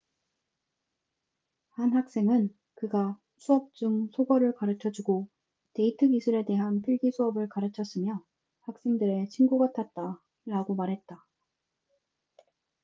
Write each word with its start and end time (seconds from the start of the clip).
한 1.73 1.95
학생은 1.95 2.49
그가 2.73 3.19
수업 3.37 3.71
중 3.75 4.07
속어를 4.13 4.55
가르쳐주고 4.55 5.29
데이트 5.75 6.09
기술에 6.09 6.43
대한 6.43 6.81
필기 6.81 7.11
수업을 7.11 7.47
가르쳤으며 7.49 8.25
학생들의 8.61 9.29
친구 9.29 9.59
같았다'라고 9.59 10.75
말했다 10.75 11.23